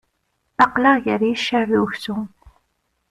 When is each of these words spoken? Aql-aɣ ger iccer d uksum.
Aql-aɣ 0.63 0.95
ger 1.03 1.21
iccer 1.31 1.63
d 1.69 1.71
uksum. 1.83 2.23